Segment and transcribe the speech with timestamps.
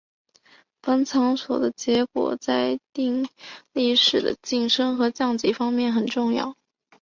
[0.81, 3.29] 本场所的结果在确定
[3.71, 6.55] 力士的晋升和降级方面很重要。